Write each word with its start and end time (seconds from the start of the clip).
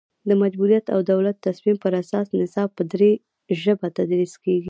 د 0.27 0.31
مجبوریت 0.41 0.85
او 0.93 0.99
د 1.03 1.07
دولت 1.11 1.35
تصمیم 1.47 1.77
پر 1.83 1.93
اساس 2.01 2.27
نصاب 2.39 2.69
په 2.77 2.83
دري 2.91 3.11
ژبه 3.61 3.87
تدریس 3.97 4.33
کیږي 4.43 4.59